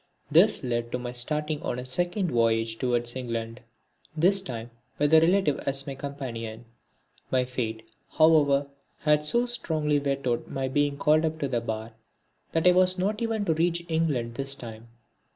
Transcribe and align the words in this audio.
This 0.31 0.63
led 0.63 0.91
to 0.93 0.97
my 0.97 1.11
starting 1.11 1.61
on 1.61 1.77
a 1.77 1.85
second 1.85 2.31
voyage 2.31 2.79
towards 2.79 3.15
England, 3.15 3.61
this 4.17 4.41
time 4.41 4.71
with 4.97 5.13
a 5.13 5.21
relative 5.21 5.59
as 5.67 5.85
my 5.85 5.93
companion. 5.93 6.65
My 7.29 7.45
fate, 7.45 7.87
however, 8.17 8.65
had 9.01 9.23
so 9.23 9.45
strongly 9.45 9.99
vetoed 9.99 10.47
my 10.47 10.67
being 10.69 10.97
called 10.97 11.39
to 11.39 11.47
the 11.47 11.61
bar 11.61 11.91
that 12.51 12.65
I 12.65 12.71
was 12.71 12.97
not 12.97 13.21
even 13.21 13.45
to 13.45 13.53
reach 13.53 13.85
England 13.89 14.33
this 14.33 14.55
time. 14.55 14.87